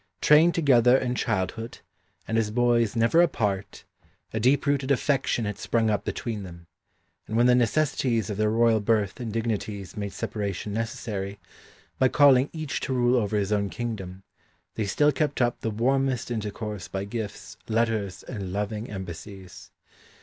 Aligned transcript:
Trained 0.19 0.55
together 0.55 0.97
in 0.97 1.13
childhood, 1.13 1.77
and 2.27 2.35
as 2.39 2.49
boys 2.49 2.95
never 2.95 3.21
apart, 3.21 3.83
a 4.33 4.39
deep 4.39 4.65
rooted 4.65 4.89
affection 4.89 5.45
had 5.45 5.59
sprung 5.59 5.91
up 5.91 6.03
between 6.03 6.41
them, 6.41 6.65
and 7.27 7.37
when 7.37 7.45
the 7.45 7.53
necessities 7.53 8.27
of 8.31 8.37
their 8.37 8.49
royal 8.49 8.79
birth 8.79 9.19
and 9.19 9.31
dignities 9.31 9.95
made 9.95 10.11
separation 10.11 10.73
necessary, 10.73 11.37
by 11.99 12.07
calling 12.07 12.49
each 12.51 12.79
to 12.79 12.93
rule 12.93 13.15
over 13.15 13.37
his 13.37 13.51
own 13.51 13.69
kingdom, 13.69 14.23
they 14.73 14.87
still 14.87 15.11
kept 15.11 15.39
up 15.39 15.61
the 15.61 15.69
warmest 15.69 16.31
intercourse 16.31 16.87
by 16.87 17.05
gifts, 17.05 17.57
letters, 17.67 18.23
and 18.23 18.51
loving 18.51 18.89
embassies. 18.89 19.69